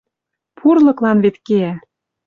Пурлыклан 0.57 1.17
вет 1.23 1.35
кеӓ! 1.47 1.73